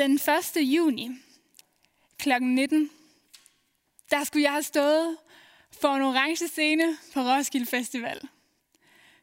[0.00, 0.56] Den 1.
[0.56, 1.10] juni
[2.18, 2.28] kl.
[2.40, 2.90] 19,
[4.10, 5.16] der skulle jeg have stået
[5.80, 8.20] for en orange scene på Roskilde Festival.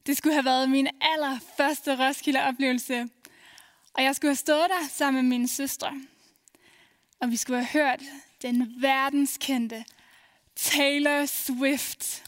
[0.06, 3.10] Det skulle have været min allerførste Roskilde-oplevelse,
[3.94, 6.02] og jeg skulle have stået der sammen med mine søstre.
[7.20, 8.02] Og vi skulle have hørt
[8.42, 9.86] den verdenskendte
[10.56, 12.24] Taylor Swift.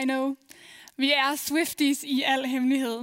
[0.00, 0.36] I know.
[0.96, 3.02] Vi er Swifties i al hemmelighed.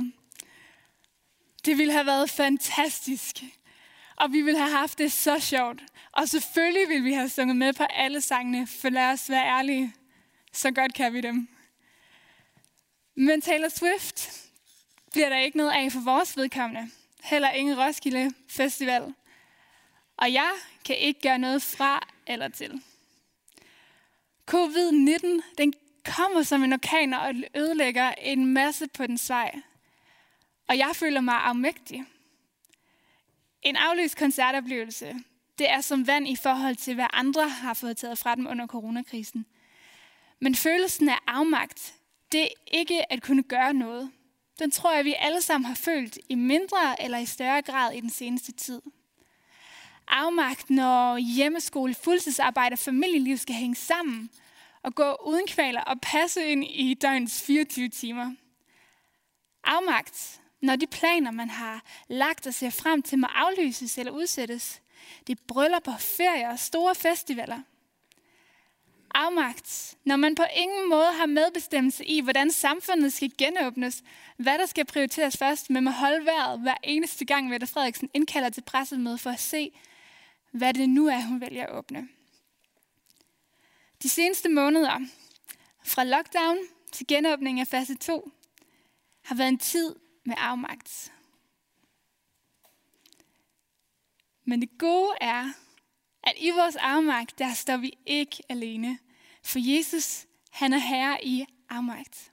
[1.66, 3.44] Det ville have været fantastisk.
[4.20, 5.84] Og vi ville have haft det så sjovt.
[6.12, 9.94] Og selvfølgelig ville vi have sunget med på alle sangene, for lad os være ærlige.
[10.54, 11.48] Så godt kan vi dem.
[13.16, 14.44] Men Taylor Swift
[15.12, 16.92] bliver der ikke noget af for vores vedkommende.
[17.24, 19.14] Heller ingen Roskilde Festival.
[20.18, 20.52] Og jeg
[20.86, 22.82] kan ikke gøre noget fra eller til.
[24.52, 25.74] Covid-19, den
[26.06, 29.60] kommer som en orkan og ødelægger en masse på den vej.
[30.68, 32.06] Og jeg føler mig afmægtig.
[33.62, 35.16] En aflyst koncertoplevelse,
[35.60, 38.68] det er som vand i forhold til, hvad andre har fået taget fra dem under
[38.68, 39.46] coronakrisen.
[40.40, 41.94] Men følelsen af afmagt,
[42.32, 44.12] det er ikke at kunne gøre noget.
[44.60, 48.00] Den tror jeg, vi alle sammen har følt i mindre eller i større grad i
[48.00, 48.82] den seneste tid.
[50.08, 54.30] Afmagt, når hjemmeskole, fuldtidsarbejde og familieliv skal hænge sammen
[54.84, 58.32] og gå uden kvaler og passe ind i døgnets 24 timer.
[59.64, 64.82] Afmagt, når de planer, man har lagt og ser frem til, må aflyses eller udsættes.
[65.28, 67.60] Det brøller på ferier og store festivaler.
[69.14, 74.04] Afmagt, når man på ingen måde har medbestemmelse i, hvordan samfundet skal genåbnes,
[74.38, 78.50] hvad der skal prioriteres først, men må holde vejret hver eneste gang, Mette Frederiksen indkalder
[78.50, 79.72] til pressemøde for at se,
[80.52, 82.08] hvad det nu er, hun vælger at åbne.
[84.04, 85.00] De seneste måneder,
[85.86, 86.58] fra lockdown
[86.92, 88.32] til genåbning af fase 2,
[89.22, 89.96] har været en tid
[90.30, 91.14] med afmagt.
[94.44, 95.50] Men det gode er,
[96.24, 99.00] at i vores afmagt, der står vi ikke alene.
[99.44, 102.32] For Jesus, han er herre i afmagt.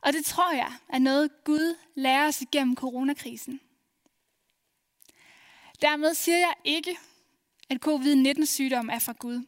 [0.00, 3.60] Og det tror jeg er noget, Gud lærer os igennem coronakrisen.
[5.82, 6.98] Dermed siger jeg ikke,
[7.70, 9.46] at covid-19-sygdom er fra Gud.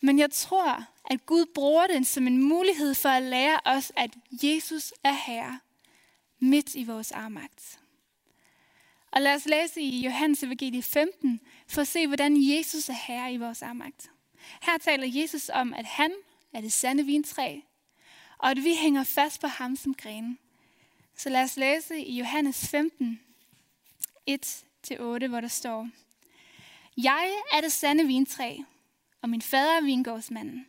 [0.00, 4.10] Men jeg tror, at Gud bruger den som en mulighed for at lære os, at
[4.42, 5.60] Jesus er Herre
[6.38, 7.80] midt i vores armagt.
[9.10, 13.32] Og lad os læse i Johannes evangelie 15, for at se, hvordan Jesus er herre
[13.32, 14.10] i vores armagt.
[14.62, 16.12] Her taler Jesus om, at han
[16.52, 17.60] er det sande vintræ,
[18.38, 20.38] og at vi hænger fast på ham som grenen.
[21.16, 23.20] Så lad os læse i Johannes 15,
[24.30, 25.88] 1-8, hvor der står,
[26.96, 28.56] Jeg er det sande vintræ,
[29.22, 30.66] og min fader er vingårdsmanden.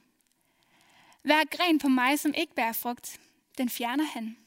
[1.21, 3.19] Hver gren på mig, som ikke bærer frugt,
[3.57, 4.37] den fjerner han.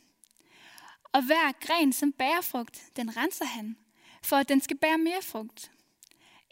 [1.12, 3.76] Og hver gren, som bærer frugt, den renser han,
[4.22, 5.72] for at den skal bære mere frugt.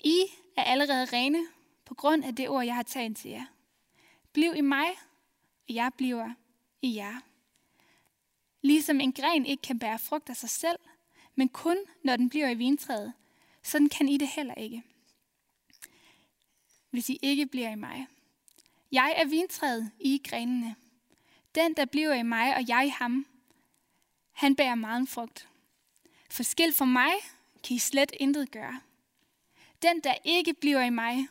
[0.04, 0.24] I
[0.56, 1.46] er allerede rene
[1.84, 3.44] på grund af det ord, jeg har talt til jer.
[4.32, 4.88] Bliv i mig,
[5.68, 6.30] og jeg bliver
[6.82, 7.20] i jer.
[8.62, 10.78] Ligesom en gren ikke kan bære frugt af sig selv,
[11.34, 13.12] men kun når den bliver i vintræet,
[13.62, 14.82] sådan kan I det heller ikke.
[16.90, 18.06] Hvis I ikke bliver i mig.
[18.92, 20.74] Jeg er vintræet, I grenene.
[21.54, 23.26] Den, der bliver i mig, og jeg i ham,
[24.40, 25.48] han bærer meget frugt.
[26.30, 27.12] For skilt fra mig
[27.64, 28.80] kan I slet intet gøre.
[29.82, 31.28] Den, der ikke bliver i mig,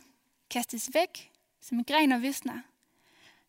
[0.50, 2.60] kastes væk, som en gren og visner.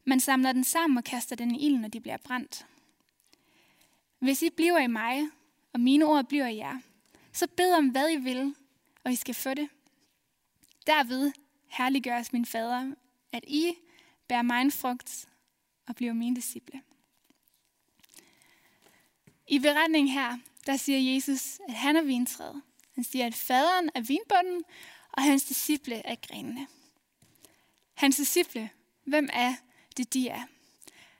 [0.05, 2.65] Man samler den sammen og kaster den i ilden, når de bliver brændt.
[4.19, 5.27] Hvis I bliver i mig,
[5.73, 6.79] og mine ord bliver i jer,
[7.33, 8.55] så bed om, hvad I vil,
[9.03, 9.69] og I skal få det.
[10.87, 11.31] Derved
[11.67, 12.93] herliggøres min fader,
[13.31, 13.73] at I
[14.27, 15.29] bærer mig frugt
[15.87, 16.81] og bliver mine disciple.
[19.51, 22.61] I beretningen her, der siger Jesus, at han er vintræet.
[22.95, 24.63] Han siger, at faderen er vinbunden,
[25.11, 26.67] og hans disciple er grenene.
[27.93, 28.69] Hans disciple,
[29.03, 29.53] hvem er
[29.97, 30.41] det, de er?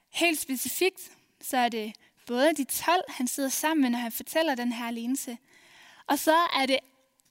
[0.09, 1.95] Helt specifikt, så er det
[2.27, 5.37] både de 12, han sidder sammen med, når han fortæller den her lignelse,
[6.07, 6.79] og så er det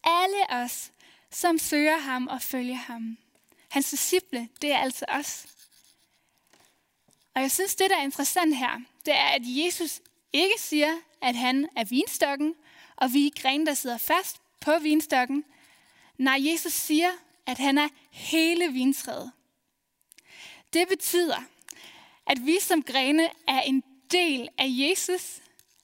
[0.05, 0.93] alle os,
[1.31, 3.19] som søger ham og følger ham.
[3.69, 5.47] Hans disciple, det er altså os.
[7.35, 10.01] Og jeg synes, det der er interessant her, det er, at Jesus
[10.33, 12.55] ikke siger, at han er vinstokken,
[12.97, 15.45] og vi er grene, der sidder fast på vinstokken.
[16.19, 17.11] Nej, Jesus siger,
[17.47, 19.33] at han er hele vintræet.
[20.73, 21.45] Det betyder,
[22.27, 25.41] at vi som grene er en del af Jesus,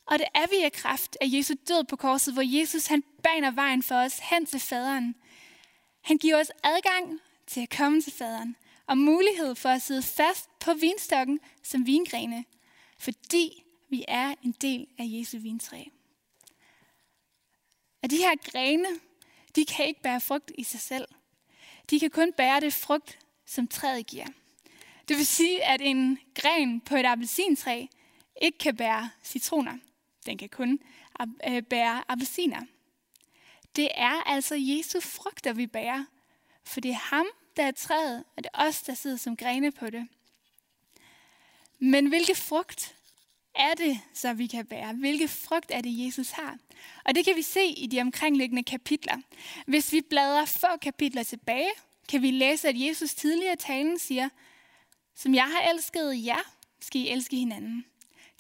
[0.07, 3.51] og det er vi af kraft af Jesu død på korset, hvor Jesus han baner
[3.51, 5.15] vejen for os hen til faderen.
[6.01, 8.57] Han giver os adgang til at komme til faderen,
[8.87, 12.45] og mulighed for at sidde fast på vinstokken som vingrene,
[12.99, 15.85] fordi vi er en del af Jesu vintræ.
[18.03, 18.89] Og de her grene,
[19.57, 21.09] de kan ikke bære frugt i sig selv.
[21.91, 24.27] De kan kun bære det frugt, som træet giver.
[25.09, 27.87] Det vil sige, at en gren på et appelsintræ
[28.43, 29.79] ikke kan bære citroner.
[30.27, 30.81] Den kan kun
[31.49, 32.63] øh, bære appelsiner.
[33.77, 36.05] Det er altså Jesu frugter, vi bærer.
[36.65, 39.73] For det er ham, der er træet, og det er os, der sidder som grene
[39.73, 40.09] på det.
[41.79, 42.96] Men hvilke frugt
[43.57, 44.93] er det, så vi kan bære?
[44.93, 46.59] Hvilke frugt er det, Jesus har?
[47.05, 49.17] Og det kan vi se i de omkringliggende kapitler.
[49.67, 51.71] Hvis vi bladrer få kapitler tilbage,
[52.09, 54.29] kan vi læse, at Jesus tidligere i talen siger,
[55.15, 57.85] som jeg har elsket jer, skal I elske hinanden.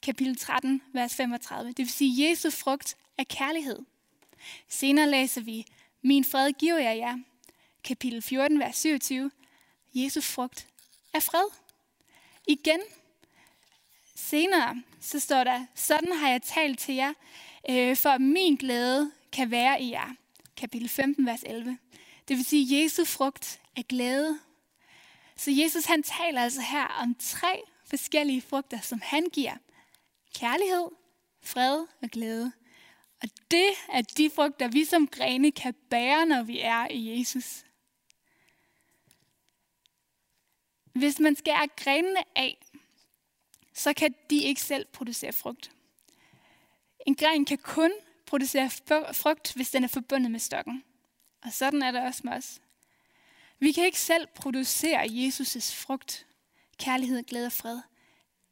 [0.03, 1.69] Kapitel 13, vers 35.
[1.69, 3.79] Det vil sige, Jesu frugt er kærlighed.
[4.69, 5.67] Senere læser vi,
[6.03, 7.19] min fred giver jeg jer.
[7.85, 9.31] Kapitel 14, vers 27.
[9.95, 10.67] Jesu frugt
[11.13, 11.45] er fred.
[12.47, 12.81] Igen,
[14.17, 17.13] senere, så står der, sådan har jeg talt til jer,
[17.71, 20.15] øh, for min glæde kan være i jer.
[20.57, 21.79] Kapitel 15, vers 11.
[22.29, 24.39] Det vil sige, Jesu frugt er glæde.
[25.37, 29.55] Så Jesus han taler altså her om tre forskellige frugter, som han giver.
[30.35, 30.89] Kærlighed,
[31.43, 32.53] fred og glæde.
[33.23, 37.65] Og det er de frugter, vi som grene kan bære, når vi er i Jesus.
[40.93, 42.66] Hvis man skærer grenene af,
[43.77, 45.71] så kan de ikke selv producere frugt.
[47.07, 47.93] En gren kan kun
[48.27, 48.71] producere
[49.15, 50.85] frugt, hvis den er forbundet med stokken.
[51.43, 52.61] Og sådan er det også med os.
[53.59, 56.27] Vi kan ikke selv producere Jesus' frugt,
[56.79, 57.81] kærlighed, glæde og fred.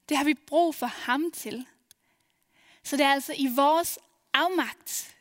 [0.09, 1.67] Det har vi brug for ham til.
[2.83, 3.99] Så det er altså i vores
[4.33, 5.17] afmagt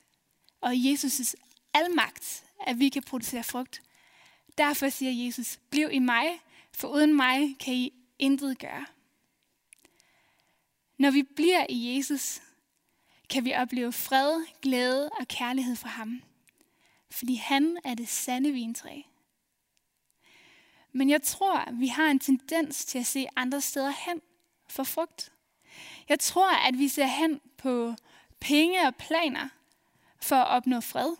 [0.61, 1.33] og Jesus'
[1.73, 3.81] almagt, at vi kan producere frugt.
[4.57, 6.39] Derfor siger Jesus, bliv i mig,
[6.71, 8.85] for uden mig kan I intet gøre.
[10.97, 12.41] Når vi bliver i Jesus,
[13.29, 16.23] kan vi opleve fred, glæde og kærlighed fra ham.
[17.11, 19.01] Fordi han er det sande vintræ.
[20.91, 24.21] Men jeg tror, vi har en tendens til at se andre steder hen
[24.67, 25.31] for frugt.
[26.09, 27.95] Jeg tror, at vi ser hen på
[28.39, 29.49] penge og planer
[30.21, 31.15] for at opnå fred.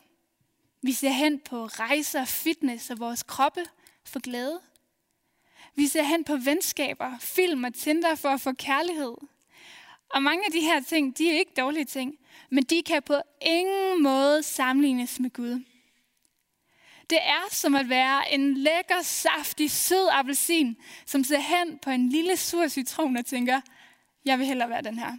[0.82, 3.66] Vi ser hen på rejser, fitness og vores kroppe
[4.06, 4.62] for glæde.
[5.76, 9.14] Vi ser hen på venskaber, film og Tinder for at få kærlighed.
[10.14, 12.18] Og mange af de her ting, de er ikke dårlige ting,
[12.50, 15.64] men de kan på ingen måde sammenlignes med Gud.
[17.10, 22.10] Det er som at være en lækker, saftig, sød appelsin, som ser hen på en
[22.10, 23.62] lille sur citron og tænker,
[24.26, 25.18] jeg vil hellere være den her.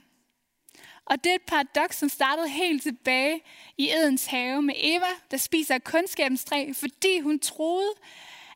[1.05, 3.41] Og det er et paradoks, som startede helt tilbage
[3.79, 7.91] i Edens have med Eva, der spiser kundskabens træ, fordi hun troede,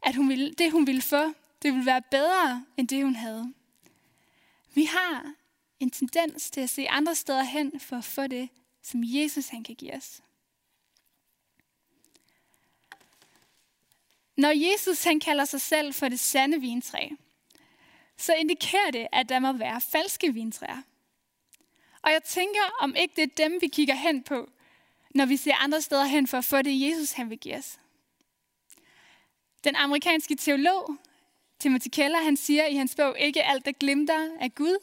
[0.03, 1.33] at hun ville, det hun ville få,
[1.63, 3.53] det ville være bedre end det hun havde.
[4.75, 5.33] Vi har
[5.81, 8.49] en tendens til at se andre steder hen for at få det,
[8.83, 10.21] som Jesus han kan give os.
[14.37, 17.09] Når Jesus han kalder sig selv for det sande vintræ,
[18.17, 20.83] så indikerer det, at der må være falske vintræer.
[22.03, 24.51] Og jeg tænker, om ikke det er dem, vi kigger hen på,
[25.15, 27.79] når vi ser andre steder hen for at få det, Jesus han vil give os.
[29.65, 30.99] Den amerikanske teolog
[31.59, 34.77] Timothy Keller, han siger i hans bog, ikke alt der glimter af Gud,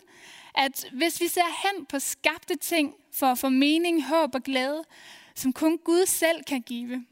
[0.57, 4.83] at hvis vi ser hen på skabte ting for at få mening, håb og glæde,
[5.35, 7.05] som kun Gud selv kan give,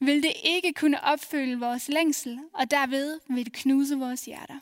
[0.00, 4.58] vil det ikke kunne opfylde vores længsel, og derved vil det knuse vores hjerter.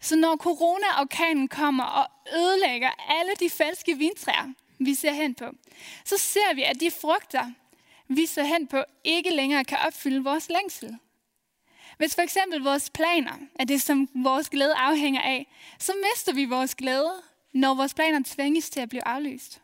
[0.00, 2.06] Så når corona-orkanen kommer og
[2.36, 5.44] ødelægger alle de falske vintræer, vi ser hen på,
[6.04, 7.52] så ser vi, at de frugter,
[8.08, 10.98] vi ser hen på, ikke længere kan opfylde vores længsel.
[12.00, 15.46] Hvis for eksempel vores planer er det, som vores glæde afhænger af,
[15.78, 19.62] så mister vi vores glæde, når vores planer tvinges til at blive aflyst.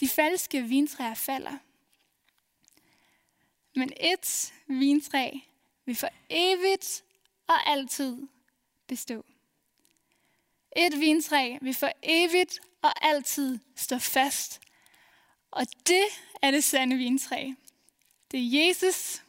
[0.00, 1.58] De falske vintræer falder.
[3.74, 5.30] Men et vintræ
[5.84, 7.04] vil for evigt
[7.46, 8.28] og altid
[8.86, 9.24] bestå.
[10.76, 14.60] Et vintræ vil for evigt og altid stå fast.
[15.50, 16.04] Og det
[16.42, 17.50] er det sande vintræ.
[18.30, 19.21] Det er Jesus.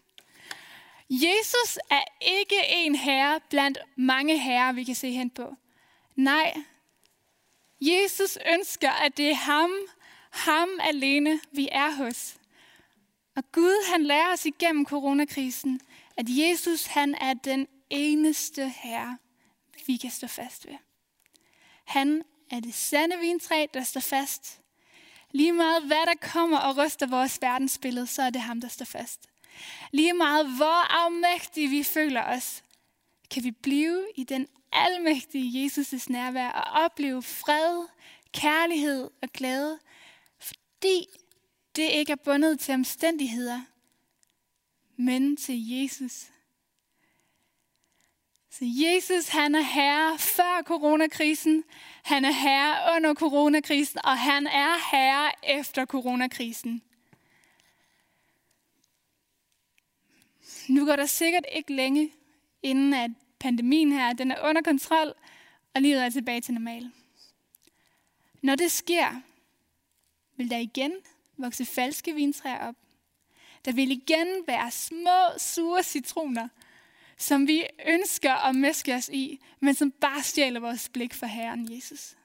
[1.09, 5.55] Jesus er ikke en herre blandt mange herrer, vi kan se hen på.
[6.15, 6.53] Nej,
[7.81, 9.71] Jesus ønsker, at det er ham,
[10.29, 12.35] ham alene, vi er hos.
[13.35, 15.81] Og Gud, han lærer os igennem coronakrisen,
[16.17, 19.17] at Jesus, han er den eneste herre,
[19.87, 20.77] vi kan stå fast ved.
[21.85, 24.59] Han er det sande vintræ, der står fast.
[25.31, 28.85] Lige meget hvad der kommer og ryster vores verdensbillede, så er det ham, der står
[28.85, 29.29] fast.
[29.91, 32.63] Lige meget hvor afmægtige vi føler os,
[33.31, 37.87] kan vi blive i den almægtige Jesus' nærvær og opleve fred,
[38.33, 39.79] kærlighed og glæde,
[40.39, 41.07] fordi
[41.75, 43.61] det ikke er bundet til omstændigheder,
[44.95, 46.25] men til Jesus.
[48.49, 51.63] Så Jesus, han er herre før coronakrisen,
[52.03, 56.81] han er herre under coronakrisen, og han er herre efter coronakrisen.
[60.67, 62.11] Nu går der sikkert ikke længe,
[62.63, 65.13] inden at pandemien her den er under kontrol,
[65.75, 66.91] og livet er tilbage til normal.
[68.41, 69.21] Når det sker,
[70.37, 70.93] vil der igen
[71.37, 72.75] vokse falske vintræer op.
[73.65, 76.47] Der vil igen være små, sure citroner,
[77.17, 81.75] som vi ønsker at mæske os i, men som bare stjæler vores blik for Herren
[81.75, 82.15] Jesus.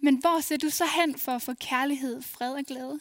[0.00, 3.00] Men hvor ser du så hen for at få kærlighed, fred og glæde?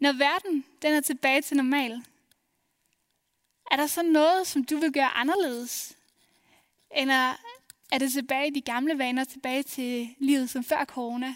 [0.00, 2.02] Når verden den er tilbage til normal,
[3.70, 5.96] er der så noget, som du vil gøre anderledes?
[6.90, 7.34] Eller
[7.92, 11.34] er det tilbage i de gamle vaner, tilbage til livet som før corona?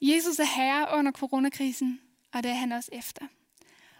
[0.00, 2.00] Jesus er herre under coronakrisen,
[2.32, 3.26] og det er han også efter.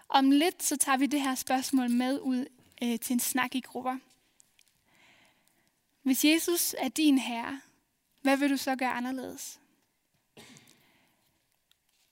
[0.09, 2.45] Om lidt så tager vi det her spørgsmål med ud
[2.83, 3.97] øh, til en snak i grupper.
[6.01, 7.61] Hvis Jesus er din herre,
[8.21, 9.59] hvad vil du så gøre anderledes?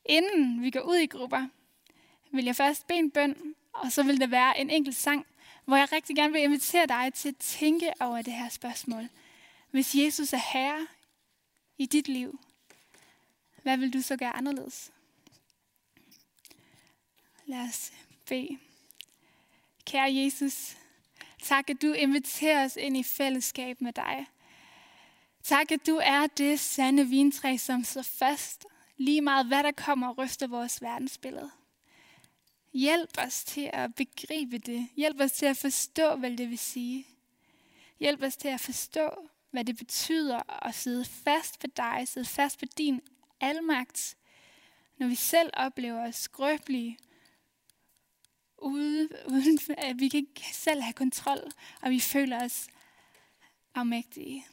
[0.10, 1.48] Inden vi går ud i grupper,
[2.32, 5.26] vil jeg først bede en bøn, og så vil der være en enkelt sang,
[5.66, 9.10] hvor jeg rigtig gerne vil invitere dig til at tænke over det her spørgsmål.
[9.72, 10.88] Hvis Jesus er herre
[11.78, 12.40] i dit liv,
[13.64, 14.92] hvad vil du så gøre anderledes?
[17.46, 17.92] Lad os
[18.30, 18.58] bede.
[19.86, 20.78] Kære Jesus,
[21.42, 24.28] tak at du inviterer os ind i fællesskab med dig.
[25.44, 28.66] Tak at du er det sande vintræ, som så fast,
[28.98, 31.52] lige meget hvad der kommer og ryster vores verdensbillede.
[32.74, 34.90] Hjælp os til at begribe det.
[34.96, 37.08] Hjælp os til at forstå, hvad det vil sige.
[38.00, 39.10] Hjælp os til at forstå,
[39.52, 43.02] hvad det betyder at sidde fast på dig, sidde fast på din
[43.42, 44.18] almagt,
[44.98, 46.98] når vi selv oplever os skrøbelige,
[48.58, 51.52] ude, uden at vi kan ikke selv have kontrol,
[51.82, 52.68] og vi føler os
[53.76, 54.46] afmægtige.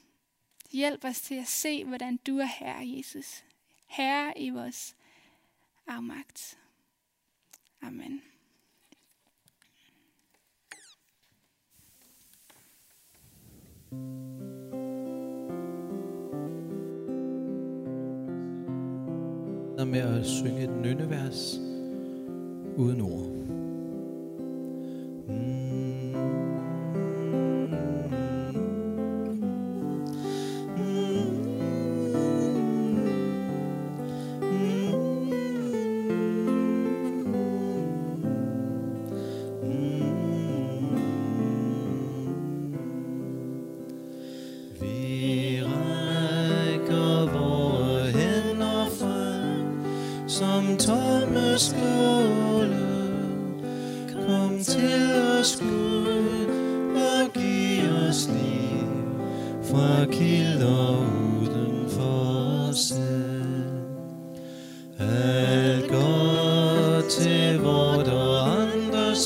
[0.70, 3.44] Hjælp os til at se, hvordan du er her, Jesus.
[3.96, 4.96] Herre i vores
[5.86, 6.58] afmagt.
[7.82, 8.22] Amen.
[19.84, 21.58] med at synge et nynnevers
[22.76, 23.63] uden ord.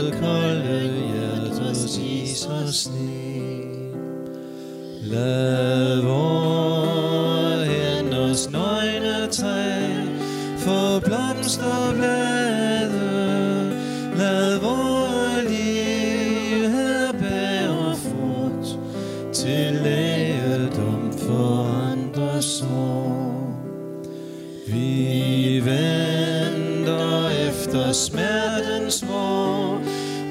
[0.00, 3.92] Hallelujah to Jesus' name.
[5.02, 6.29] Love
[28.80, 29.80] smertens vor,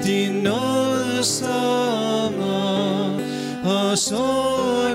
[0.04, 3.20] din nåde sommer,
[3.64, 4.26] og så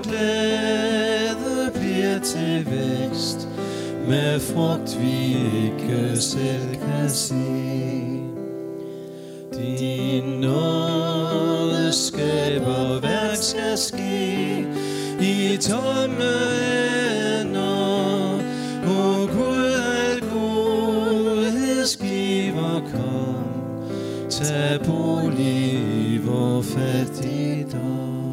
[0.04, 3.48] glæde bliver til vækst.
[4.08, 7.36] Med frugt vi ikke selv kan se.
[9.54, 14.66] Din nåde skaber værk skal ske?
[15.22, 16.75] I tomme
[24.38, 28.25] c'è pulivo fertito.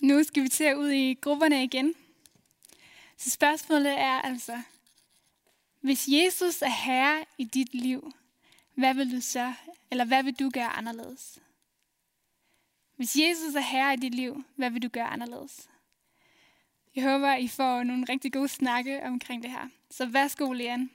[0.00, 1.94] Nu skal vi til at ud i grupperne igen.
[3.16, 4.62] Så spørgsmålet er altså,
[5.80, 8.12] hvis Jesus er herre i dit liv,
[8.74, 9.52] hvad vil du så,
[9.90, 11.38] eller hvad vil du gøre anderledes?
[12.96, 15.68] Hvis Jesus er herre i dit liv, hvad vil du gøre anderledes?
[16.96, 19.68] Jeg håber, I får nogle rigtig gode snakke omkring det her.
[19.90, 20.90] Så værsgo, Leon.